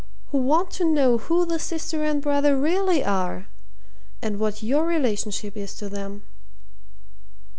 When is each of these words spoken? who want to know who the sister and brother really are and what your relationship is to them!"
who 0.31 0.39
want 0.39 0.71
to 0.71 0.83
know 0.83 1.19
who 1.19 1.45
the 1.45 1.59
sister 1.59 2.03
and 2.03 2.23
brother 2.23 2.57
really 2.57 3.03
are 3.03 3.45
and 4.19 4.39
what 4.39 4.63
your 4.63 4.83
relationship 4.87 5.55
is 5.55 5.75
to 5.75 5.87
them!" 5.89 6.23